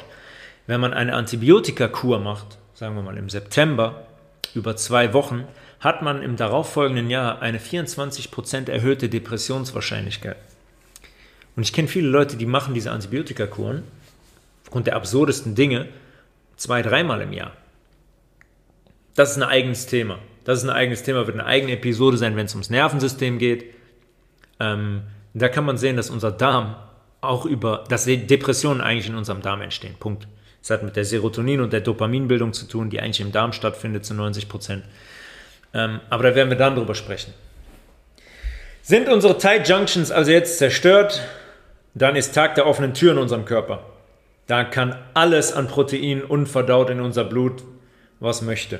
[0.66, 4.08] wenn man eine Antibiotikakur macht, sagen wir mal im September,
[4.56, 5.46] über zwei Wochen,
[5.82, 10.38] hat man im darauffolgenden Jahr eine 24% erhöhte Depressionswahrscheinlichkeit.
[11.56, 13.84] Und ich kenne viele Leute, die machen diese Antibiotikakuren
[14.64, 15.90] aufgrund der absurdesten Dinge
[16.56, 17.52] zwei, dreimal im Jahr.
[19.16, 20.20] Das ist ein eigenes Thema.
[20.46, 23.66] Das ist ein eigenes Thema, wird eine eigene Episode sein, wenn es ums Nervensystem geht.
[24.60, 25.02] Ähm,
[25.34, 26.76] da kann man sehen, dass unser Darm
[27.20, 29.96] auch über, dass Depressionen eigentlich in unserem Darm entstehen.
[30.00, 30.28] Punkt.
[30.62, 34.06] Das hat mit der Serotonin- und der Dopaminbildung zu tun, die eigentlich im Darm stattfindet
[34.06, 34.84] zu 90 Prozent.
[35.74, 37.34] Ähm, aber da werden wir dann drüber sprechen.
[38.82, 41.22] Sind unsere Tight Junctions also jetzt zerstört,
[41.94, 43.86] dann ist Tag der offenen Tür in unserem Körper.
[44.48, 47.64] Da kann alles an Protein unverdaut in unser Blut,
[48.20, 48.80] was möchte.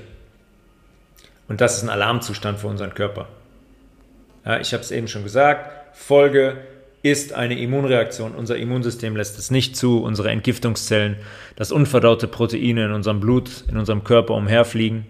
[1.48, 3.28] Und das ist ein Alarmzustand für unseren Körper.
[4.46, 6.58] Ja, ich habe es eben schon gesagt, Folge
[7.04, 8.34] ist eine Immunreaktion.
[8.34, 11.18] Unser Immunsystem lässt es nicht zu, unsere Entgiftungszellen,
[11.56, 15.08] dass unverdaute Proteine in unserem Blut, in unserem Körper umherfliegen.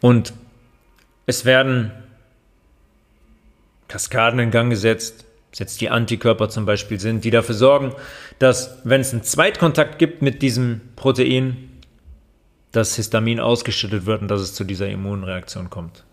[0.00, 0.34] Und
[1.26, 1.90] es werden
[3.88, 5.23] Kaskaden in Gang gesetzt,
[5.58, 7.94] jetzt die Antikörper zum Beispiel sind, die dafür sorgen,
[8.38, 11.70] dass wenn es einen Zweitkontakt gibt mit diesem Protein,
[12.72, 16.04] das Histamin ausgeschüttet wird und dass es zu dieser Immunreaktion kommt.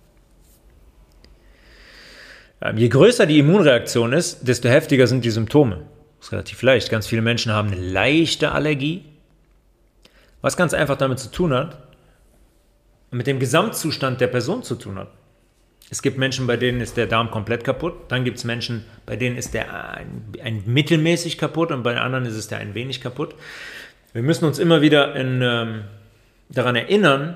[2.62, 5.82] Ähm, je größer die Immunreaktion ist, desto heftiger sind die Symptome.
[6.20, 6.90] Das ist relativ leicht.
[6.90, 9.06] Ganz viele Menschen haben eine leichte Allergie,
[10.42, 11.78] was ganz einfach damit zu tun hat,
[13.10, 15.10] mit dem Gesamtzustand der Person zu tun hat.
[15.92, 17.94] Es gibt Menschen, bei denen ist der Darm komplett kaputt.
[18.08, 22.26] Dann gibt es Menschen, bei denen ist der ein, ein, mittelmäßig kaputt und bei anderen
[22.26, 23.36] ist es der ein wenig kaputt.
[24.14, 25.84] Wir müssen uns immer wieder in, ähm,
[26.48, 27.36] daran erinnern,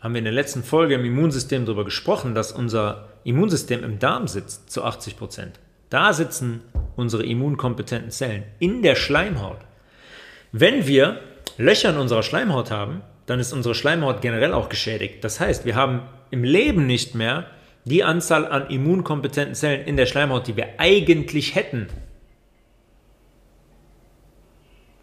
[0.00, 4.28] haben wir in der letzten Folge im Immunsystem darüber gesprochen, dass unser Immunsystem im Darm
[4.28, 5.58] sitzt zu 80 Prozent.
[5.90, 6.60] Da sitzen
[6.94, 9.58] unsere immunkompetenten Zellen in der Schleimhaut.
[10.52, 11.18] Wenn wir
[11.58, 15.24] Löcher in unserer Schleimhaut haben, dann ist unsere Schleimhaut generell auch geschädigt.
[15.24, 16.02] Das heißt, wir haben
[16.34, 17.46] im Leben nicht mehr
[17.84, 21.86] die Anzahl an immunkompetenten Zellen in der Schleimhaut, die wir eigentlich hätten.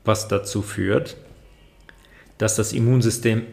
[0.04, 1.16] Was dazu führt,
[2.38, 3.46] dass das Immunsystem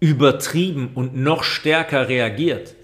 [0.00, 2.74] übertrieben und noch stärker reagiert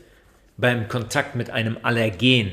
[0.59, 2.51] beim Kontakt mit einem Allergen,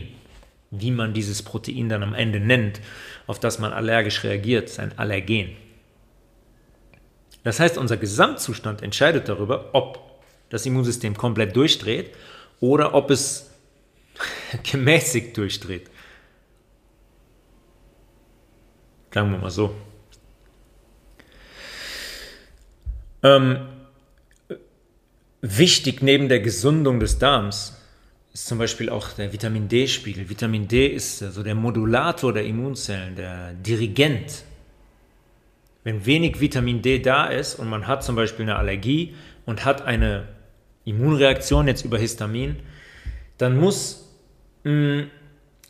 [0.72, 2.80] wie man dieses Protein dann am Ende nennt,
[3.26, 5.58] auf das man allergisch reagiert, ist ein Allergen.
[7.44, 10.07] Das heißt, unser Gesamtzustand entscheidet darüber, ob
[10.50, 12.12] das Immunsystem komplett durchdreht
[12.60, 13.52] oder ob es
[14.72, 15.90] gemäßigt durchdreht.
[19.14, 19.74] Sagen wir mal so.
[23.24, 23.68] Ähm,
[25.42, 27.80] Wichtig neben der Gesundung des Darms
[28.34, 30.30] ist zum Beispiel auch der Vitamin D-Spiegel.
[30.30, 34.44] Vitamin D ist also der Modulator der Immunzellen, der Dirigent.
[35.84, 39.14] Wenn wenig Vitamin D da ist und man hat zum Beispiel eine Allergie
[39.46, 40.28] und hat eine
[40.88, 42.58] Immunreaktion jetzt über Histamin,
[43.38, 44.14] dann muss
[44.64, 45.08] mh, hm,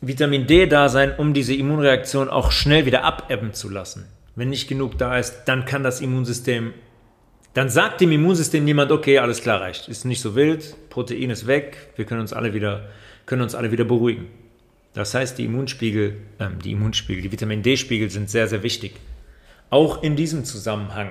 [0.00, 4.06] Vitamin D da sein, um diese Immunreaktion auch schnell wieder abebben zu lassen.
[4.36, 6.72] Wenn nicht genug da ist, dann kann das Immunsystem
[7.58, 9.88] dann sagt dem Immunsystem niemand, okay, alles klar, reicht.
[9.88, 12.88] Ist nicht so wild, Protein ist weg, wir können uns alle wieder,
[13.26, 14.28] können uns alle wieder beruhigen.
[14.94, 18.94] Das heißt, die Immunspiegel, äh, die Immunspiegel, die Vitamin D-Spiegel sind sehr, sehr wichtig.
[19.70, 21.10] Auch in diesem Zusammenhang.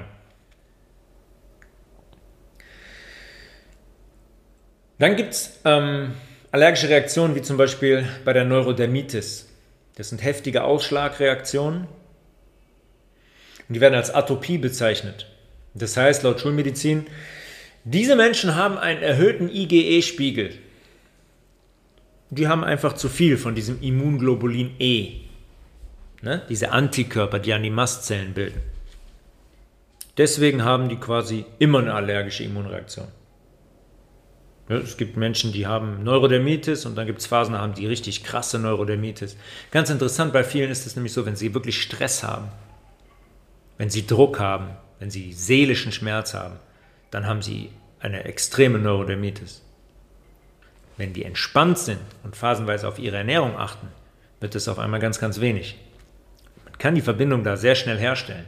[4.99, 6.13] Dann gibt es ähm,
[6.51, 9.47] allergische Reaktionen, wie zum Beispiel bei der Neurodermitis.
[9.95, 11.87] Das sind heftige Ausschlagreaktionen.
[13.67, 15.27] Und die werden als Atopie bezeichnet.
[15.73, 17.05] Das heißt, laut Schulmedizin,
[17.83, 20.51] diese Menschen haben einen erhöhten IgE-Spiegel.
[22.29, 25.21] Die haben einfach zu viel von diesem Immunglobulin E.
[26.21, 26.41] Ne?
[26.49, 28.61] Diese Antikörper, die an die Mastzellen bilden.
[30.17, 33.07] Deswegen haben die quasi immer eine allergische Immunreaktion.
[34.69, 37.87] Ja, es gibt Menschen, die haben Neurodermitis und dann gibt es Phasen, da haben die
[37.87, 39.37] richtig krasse Neurodermitis.
[39.71, 42.49] Ganz interessant, bei vielen ist es nämlich so, wenn sie wirklich Stress haben,
[43.77, 46.55] wenn sie Druck haben, wenn sie seelischen Schmerz haben,
[47.11, 49.63] dann haben sie eine extreme Neurodermitis.
[50.97, 53.87] Wenn die entspannt sind und phasenweise auf ihre Ernährung achten,
[54.39, 55.77] wird es auf einmal ganz, ganz wenig.
[56.65, 58.45] Man kann die Verbindung da sehr schnell herstellen.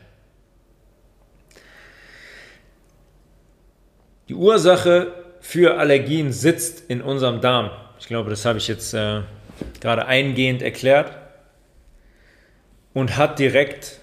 [4.27, 7.71] Die Ursache für Allergien sitzt in unserem Darm.
[7.99, 9.21] Ich glaube, das habe ich jetzt äh,
[9.79, 11.17] gerade eingehend erklärt
[12.93, 13.99] und hat direkt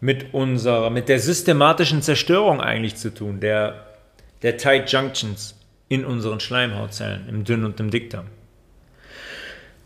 [0.00, 3.86] mit unserer, mit der systematischen Zerstörung eigentlich zu tun, der,
[4.42, 5.56] der Tight Junctions
[5.88, 8.26] in unseren Schleimhautzellen, im Dünn- und im Dickdarm.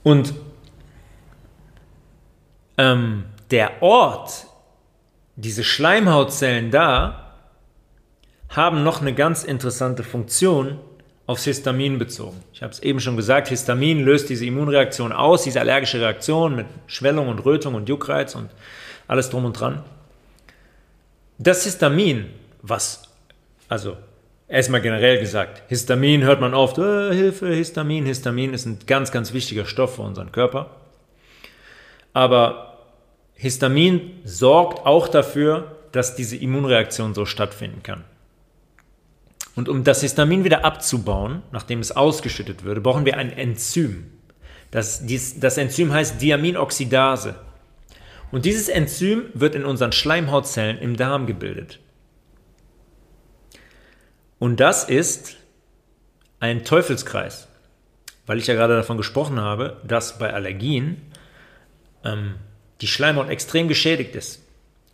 [0.03, 0.35] Und
[2.77, 4.47] ähm, der Ort,
[5.37, 7.24] diese Schleimhautzellen da,
[8.57, 10.79] haben noch eine ganz interessante Funktion
[11.27, 12.43] aufs Histamin bezogen.
[12.53, 16.67] Ich habe es eben schon gesagt, Histamin löst diese Immunreaktion aus, diese allergische Reaktion mit
[16.87, 18.51] Schwellung und Rötung und Juckreiz und
[19.09, 19.83] alles drum und dran.
[21.39, 22.27] Das Histamin,
[22.63, 23.03] was,
[23.69, 23.97] also
[24.49, 29.33] erstmal generell gesagt, Histamin hört man oft, äh, Hilfe, Histamin, Histamin ist ein ganz, ganz
[29.33, 30.71] wichtiger Stoff für unseren Körper.
[32.13, 32.79] Aber
[33.35, 38.05] Histamin sorgt auch dafür, dass diese Immunreaktion so stattfinden kann.
[39.57, 44.11] Und um das Histamin wieder abzubauen, nachdem es ausgeschüttet würde, brauchen wir ein Enzym.
[44.71, 47.37] Das, dies, das Enzym heißt Diaminoxidase.
[48.33, 51.79] Und dieses Enzym wird in unseren Schleimhautzellen im Darm gebildet.
[54.41, 55.37] Und das ist
[56.41, 57.49] ein Teufelskreis,
[58.27, 61.01] weil ich ja gerade davon gesprochen habe, dass bei Allergien
[62.05, 62.35] ähm,
[62.81, 64.44] die Schleimhaut extrem geschädigt ist.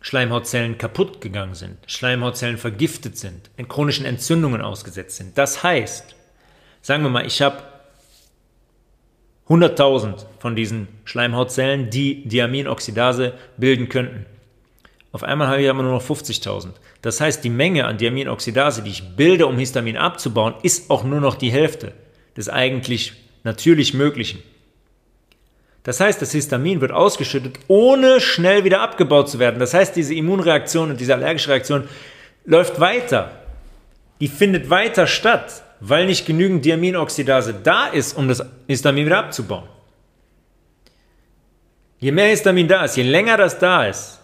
[0.01, 5.37] Schleimhautzellen kaputt gegangen sind, Schleimhautzellen vergiftet sind, in chronischen Entzündungen ausgesetzt sind.
[5.37, 6.15] Das heißt,
[6.81, 7.63] sagen wir mal, ich habe
[9.47, 14.25] 100.000 von diesen Schleimhautzellen, die Diaminoxidase bilden könnten.
[15.11, 16.69] Auf einmal habe ich aber nur noch 50.000.
[17.01, 21.19] Das heißt, die Menge an Diaminoxidase, die ich bilde, um Histamin abzubauen, ist auch nur
[21.19, 21.93] noch die Hälfte
[22.37, 24.39] des eigentlich natürlich Möglichen.
[25.83, 29.59] Das heißt, das Histamin wird ausgeschüttet, ohne schnell wieder abgebaut zu werden.
[29.59, 31.87] Das heißt, diese Immunreaktion und diese allergische Reaktion
[32.45, 33.31] läuft weiter.
[34.19, 39.67] Die findet weiter statt weil nicht genügend Diaminoxidase da ist, um das Histamin wieder abzubauen.
[41.99, 44.21] Je mehr Histamin da ist, je länger das da ist,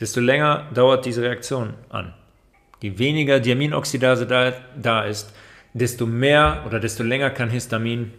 [0.00, 2.12] desto länger dauert diese Reaktion an.
[2.82, 5.32] Je weniger Diaminoxidase da, da ist,
[5.72, 8.12] desto mehr oder desto länger kann Histamin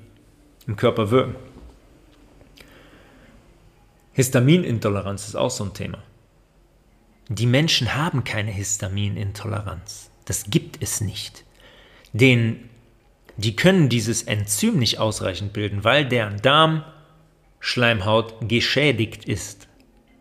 [0.67, 1.35] im Körper wirken.
[4.13, 5.99] Histaminintoleranz ist auch so ein Thema.
[7.29, 10.11] Die Menschen haben keine Histaminintoleranz.
[10.25, 11.43] Das gibt es nicht.
[12.13, 12.69] Den,
[13.37, 19.67] die können dieses Enzym nicht ausreichend bilden, weil deren Darmschleimhaut geschädigt ist.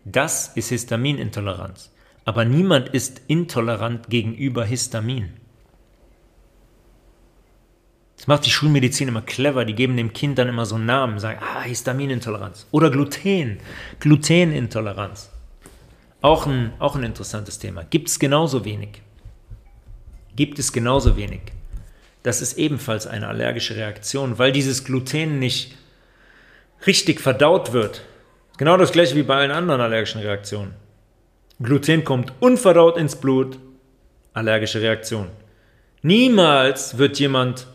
[0.05, 1.91] Das ist Histaminintoleranz.
[2.23, 5.36] Aber niemand ist intolerant gegenüber Histamin.
[8.17, 9.63] Das macht die Schulmedizin immer clever.
[9.63, 12.67] Die geben dem Kind dann immer so einen Namen, sagen, ah, Histaminintoleranz.
[12.71, 13.59] Oder Gluten,
[13.99, 15.31] Glutenintoleranz.
[16.21, 17.83] Auch ein, auch ein interessantes Thema.
[17.83, 19.01] Gibt es genauso wenig
[20.37, 21.41] gibt es genauso wenig.
[22.23, 25.75] Das ist ebenfalls eine allergische Reaktion, weil dieses Gluten nicht
[26.85, 28.03] richtig verdaut wird.
[28.57, 30.73] Genau das gleiche wie bei allen anderen allergischen Reaktionen.
[31.59, 33.57] Gluten kommt unverdaut ins Blut,
[34.33, 35.27] allergische Reaktion.
[36.01, 37.67] Niemals wird jemand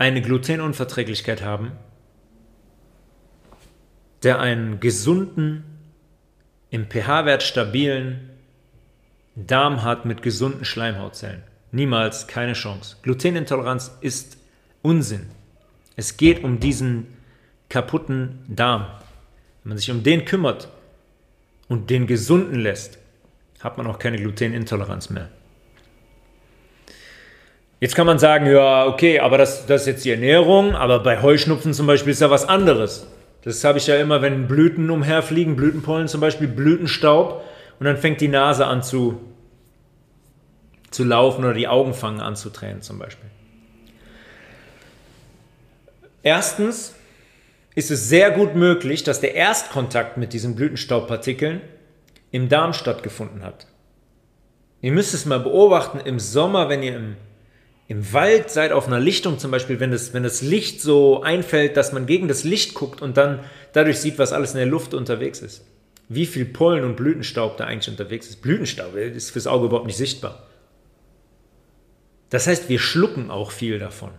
[0.00, 1.72] eine Glutenunverträglichkeit haben,
[4.22, 5.62] der einen gesunden,
[6.70, 8.30] im pH-Wert stabilen
[9.34, 11.42] Darm hat mit gesunden Schleimhautzellen.
[11.70, 12.96] Niemals keine Chance.
[13.02, 14.38] Glutenintoleranz ist
[14.80, 15.26] Unsinn.
[15.96, 17.06] Es geht um diesen
[17.68, 18.86] kaputten Darm.
[19.62, 20.68] Wenn man sich um den kümmert
[21.68, 22.98] und den gesunden lässt,
[23.60, 25.28] hat man auch keine Glutenintoleranz mehr.
[27.80, 31.22] Jetzt kann man sagen, ja, okay, aber das, das ist jetzt die Ernährung, aber bei
[31.22, 33.06] Heuschnupfen zum Beispiel ist ja was anderes.
[33.42, 37.42] Das habe ich ja immer, wenn Blüten umherfliegen, Blütenpollen zum Beispiel, Blütenstaub,
[37.78, 39.18] und dann fängt die Nase an zu,
[40.90, 43.30] zu laufen oder die Augen fangen an zu tränen zum Beispiel.
[46.22, 46.94] Erstens
[47.74, 51.62] ist es sehr gut möglich, dass der Erstkontakt mit diesen Blütenstaubpartikeln
[52.30, 53.66] im Darm stattgefunden hat.
[54.82, 57.16] Ihr müsst es mal beobachten im Sommer, wenn ihr im,
[57.90, 61.76] im Wald seid, auf einer Lichtung zum Beispiel, wenn das, wenn das Licht so einfällt,
[61.76, 63.40] dass man gegen das Licht guckt und dann
[63.72, 65.64] dadurch sieht, was alles in der Luft unterwegs ist
[66.10, 68.42] wie viel Pollen und Blütenstaub da eigentlich unterwegs ist.
[68.42, 70.42] Blütenstaub ist fürs Auge überhaupt nicht sichtbar.
[72.30, 74.10] Das heißt, wir schlucken auch viel davon.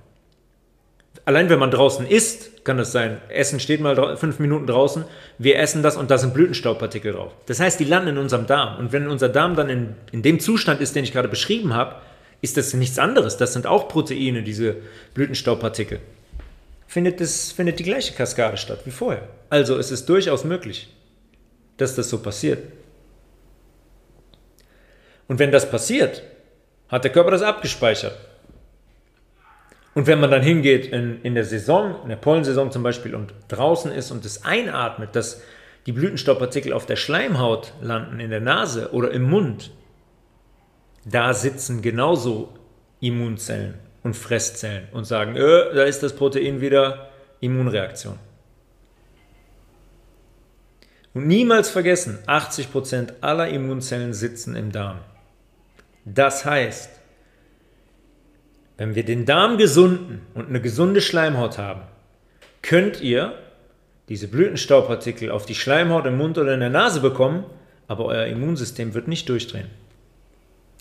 [1.25, 5.03] Allein wenn man draußen isst, kann das sein, Essen steht mal fünf Minuten draußen,
[5.37, 7.33] wir essen das und da sind Blütenstaubpartikel drauf.
[7.47, 8.79] Das heißt, die landen in unserem Darm.
[8.79, 11.97] Und wenn unser Darm dann in, in dem Zustand ist, den ich gerade beschrieben habe,
[12.41, 13.37] ist das nichts anderes.
[13.37, 14.77] Das sind auch Proteine, diese
[15.13, 15.99] Blütenstaubpartikel.
[16.87, 19.29] Findet, das, findet die gleiche Kaskade statt wie vorher.
[19.49, 20.89] Also es ist durchaus möglich
[21.81, 22.63] dass das so passiert.
[25.27, 26.21] Und wenn das passiert,
[26.89, 28.17] hat der Körper das abgespeichert.
[29.95, 33.33] Und wenn man dann hingeht in, in der Saison, in der Pollensaison zum Beispiel, und
[33.47, 35.41] draußen ist und es einatmet, dass
[35.85, 39.71] die Blütenstaubpartikel auf der Schleimhaut landen, in der Nase oder im Mund,
[41.05, 42.53] da sitzen genauso
[42.99, 48.17] Immunzellen und Fresszellen und sagen, äh, da ist das Protein wieder Immunreaktion.
[51.13, 54.99] Und niemals vergessen, 80% aller Immunzellen sitzen im Darm.
[56.05, 56.89] Das heißt,
[58.77, 61.81] wenn wir den Darm gesunden und eine gesunde Schleimhaut haben,
[62.61, 63.37] könnt ihr
[64.09, 67.43] diese Blütenstaubpartikel auf die Schleimhaut im Mund oder in der Nase bekommen,
[67.87, 69.67] aber euer Immunsystem wird nicht durchdrehen.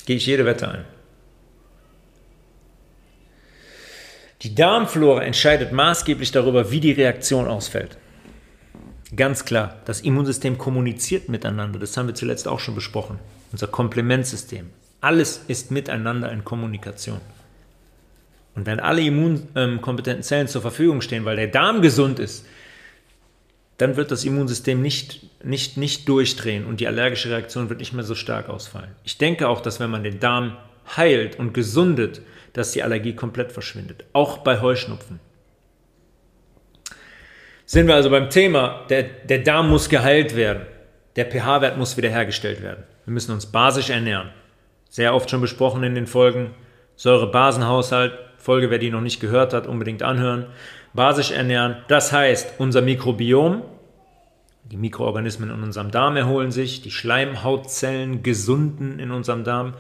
[0.07, 0.85] Gehe ich jede Wette ein.
[4.43, 7.99] Die Darmflora entscheidet maßgeblich darüber, wie die Reaktion ausfällt.
[9.15, 13.19] Ganz klar, das Immunsystem kommuniziert miteinander, das haben wir zuletzt auch schon besprochen.
[13.53, 14.71] Unser Komplementsystem.
[15.01, 17.21] Alles ist miteinander in Kommunikation.
[18.55, 22.47] Und wenn alle immunkompetenten Zellen zur Verfügung stehen, weil der Darm gesund ist,
[23.81, 28.05] dann wird das Immunsystem nicht, nicht, nicht durchdrehen und die allergische Reaktion wird nicht mehr
[28.05, 28.91] so stark ausfallen.
[29.05, 30.59] Ich denke auch, dass wenn man den Darm
[30.97, 32.21] heilt und gesundet,
[32.53, 34.05] dass die Allergie komplett verschwindet.
[34.13, 35.19] Auch bei Heuschnupfen.
[37.65, 40.67] Sind wir also beim Thema, der, der Darm muss geheilt werden.
[41.17, 42.85] Der pH-Wert muss wiederhergestellt werden.
[43.07, 44.31] Wir müssen uns basisch ernähren.
[44.91, 46.51] Sehr oft schon besprochen in den Folgen.
[46.97, 48.13] Säure-Basenhaushalt.
[48.37, 50.47] Folge, wer die noch nicht gehört hat, unbedingt anhören.
[50.93, 51.77] Basisch ernähren.
[51.89, 53.63] Das heißt, unser Mikrobiom,
[54.65, 59.75] die Mikroorganismen in unserem Darm erholen sich, die Schleimhautzellen gesunden in unserem Darm,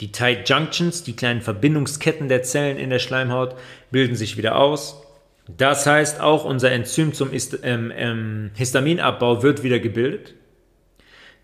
[0.00, 3.56] die Tight Junctions, die kleinen Verbindungsketten der Zellen in der Schleimhaut,
[3.90, 5.02] bilden sich wieder aus.
[5.46, 7.30] Das heißt, auch unser Enzym zum
[7.62, 10.34] ähm, ähm, Histaminabbau wird wieder gebildet.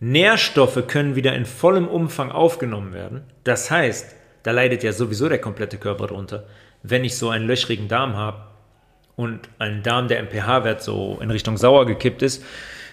[0.01, 3.23] Nährstoffe können wieder in vollem Umfang aufgenommen werden.
[3.45, 6.47] Das heißt, da leidet ja sowieso der komplette Körper drunter.
[6.83, 8.50] Wenn ich so einen löchrigen Darm habe
[9.17, 12.45] und einen Darm, der im pH-Wert so in Richtung sauer gekippt ist,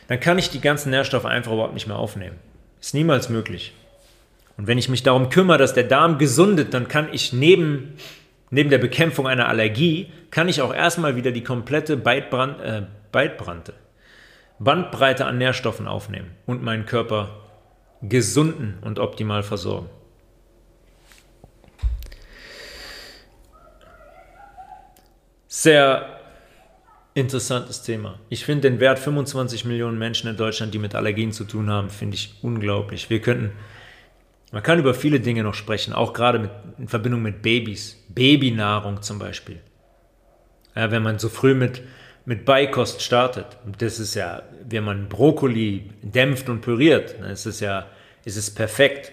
[0.08, 2.38] dann kann ich die ganzen Nährstoffe einfach überhaupt nicht mehr aufnehmen.
[2.80, 3.74] Ist niemals möglich.
[4.58, 7.96] Und wenn ich mich darum kümmere, dass der Darm gesundet, dann kann ich neben,
[8.50, 13.74] neben der Bekämpfung einer Allergie, kann ich auch erstmal wieder die komplette Beitbrand, äh, Beitbrande,
[14.60, 17.30] Bandbreite an Nährstoffen aufnehmen und meinen Körper
[18.02, 19.90] gesunden und optimal versorgen.
[25.60, 26.20] Sehr
[27.16, 28.20] interessantes Thema.
[28.30, 31.90] Ich finde den Wert 25 Millionen Menschen in Deutschland, die mit Allergien zu tun haben,
[31.90, 33.10] finde ich unglaublich.
[33.10, 33.54] Wir könnten
[34.52, 38.06] man kann über viele Dinge noch sprechen, auch gerade mit, in Verbindung mit Babys.
[38.10, 39.60] Babynahrung zum Beispiel.
[40.76, 41.82] Ja, wenn man so früh mit,
[42.26, 43.48] mit Beikost startet,
[43.80, 47.88] das ist ja, wenn man Brokkoli dämpft und püriert, dann ist es ja,
[48.26, 49.12] ist es perfekt.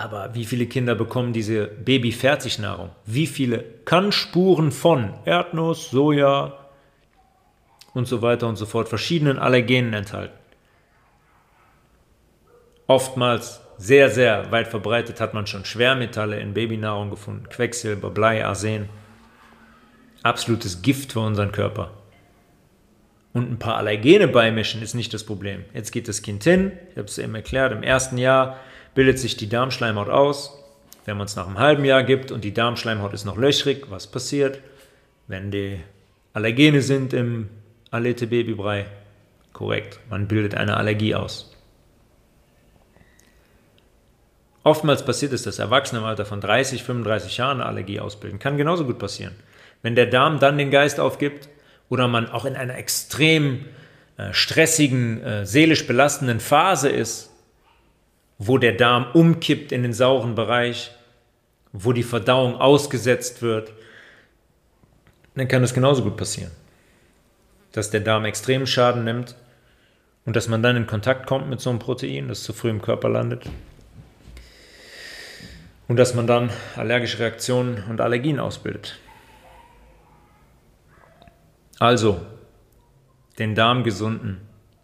[0.00, 2.88] Aber wie viele Kinder bekommen diese Baby-Fertignahrung?
[3.04, 6.54] Wie viele Kannspuren von Erdnuss, Soja
[7.92, 10.38] und so weiter und so fort, verschiedenen Allergenen enthalten?
[12.86, 17.50] Oftmals sehr, sehr weit verbreitet hat man schon Schwermetalle in Babynahrung gefunden.
[17.50, 18.88] Quecksilber, Blei, Arsen.
[20.22, 21.90] Absolutes Gift für unseren Körper.
[23.34, 25.66] Und ein paar Allergene beimischen ist nicht das Problem.
[25.74, 28.56] Jetzt geht das Kind hin, ich habe es eben erklärt, im ersten Jahr
[28.94, 30.56] bildet sich die Darmschleimhaut aus.
[31.04, 34.06] Wenn man es nach einem halben Jahr gibt und die Darmschleimhaut ist noch löchrig, was
[34.06, 34.60] passiert?
[35.26, 35.80] Wenn die
[36.32, 37.48] Allergene sind im
[37.90, 38.86] Alete Babybrei,
[39.52, 41.50] korrekt, man bildet eine Allergie aus.
[44.62, 48.38] Oftmals passiert es, dass Erwachsene im Alter von 30, 35 Jahren eine Allergie ausbilden.
[48.38, 49.34] Kann genauso gut passieren.
[49.82, 51.48] Wenn der Darm dann den Geist aufgibt
[51.88, 53.64] oder man auch in einer extrem
[54.18, 57.29] äh, stressigen, äh, seelisch belastenden Phase ist,
[58.42, 60.90] wo der Darm umkippt in den sauren Bereich,
[61.72, 63.70] wo die Verdauung ausgesetzt wird,
[65.34, 66.50] dann kann es genauso gut passieren.
[67.72, 69.36] Dass der Darm extremen Schaden nimmt
[70.24, 72.80] und dass man dann in Kontakt kommt mit so einem Protein, das zu früh im
[72.80, 73.44] Körper landet
[75.86, 78.98] und dass man dann allergische Reaktionen und Allergien ausbildet.
[81.78, 82.22] Also,
[83.38, 84.40] den Darm gesunden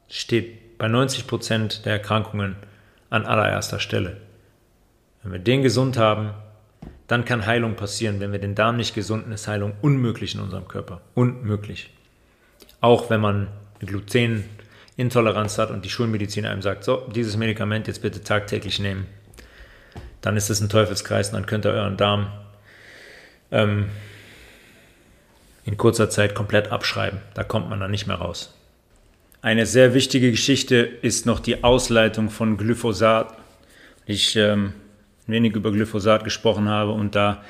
[0.08, 2.56] steht bei 90% der Erkrankungen
[3.16, 4.18] an allererster Stelle.
[5.22, 6.30] Wenn wir den gesund haben,
[7.08, 8.20] dann kann Heilung passieren.
[8.20, 11.00] Wenn wir den Darm nicht gesunden, ist Heilung unmöglich in unserem Körper.
[11.14, 11.92] Unmöglich.
[12.80, 13.48] Auch wenn man
[13.80, 19.06] eine Glutenintoleranz hat und die Schulmedizin einem sagt, so, dieses Medikament jetzt bitte tagtäglich nehmen
[20.26, 22.32] dann ist es ein Teufelskreis und dann könnt ihr euren Darm
[23.52, 23.88] ähm,
[25.64, 27.20] in kurzer Zeit komplett abschreiben.
[27.34, 28.52] Da kommt man dann nicht mehr raus.
[29.46, 33.32] Eine sehr wichtige Geschichte ist noch die Ausleitung von Glyphosat.
[34.04, 34.72] Ich ähm,
[35.28, 37.44] wenig über Glyphosat gesprochen habe und da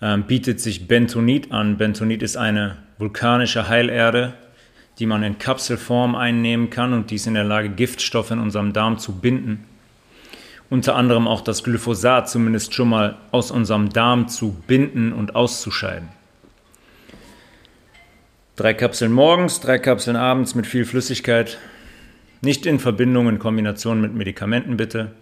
[0.00, 1.76] ähm, bietet sich Bentonit an.
[1.76, 4.32] Bentonit ist eine vulkanische Heilerde,
[4.98, 8.72] die man in Kapselform einnehmen kann und die ist in der Lage, Giftstoffe in unserem
[8.72, 9.66] Darm zu binden.
[10.70, 16.08] Unter anderem auch das Glyphosat zumindest schon mal aus unserem Darm zu binden und auszuscheiden.
[18.56, 21.58] Drei Kapseln morgens, drei Kapseln abends mit viel Flüssigkeit.
[22.40, 25.12] Nicht in Verbindung, in Kombination mit Medikamenten bitte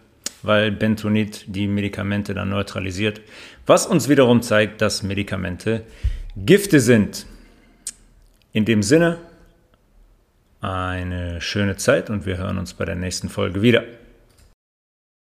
[0.42, 3.20] weil Bentonit die Medikamente dann neutralisiert,
[3.66, 5.82] was uns wiederum zeigt, dass Medikamente
[6.36, 7.26] Gifte sind.
[8.52, 9.18] In dem Sinne,
[10.60, 13.84] eine schöne Zeit und wir hören uns bei der nächsten Folge wieder.